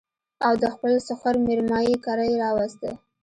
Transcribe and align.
او 0.45 0.53
د 0.61 0.63
خپل 0.73 0.93
سخر 1.07 1.35
مېرمايي 1.45 1.95
کره 2.05 2.23
يې 2.29 2.35
راوسته 2.43 2.89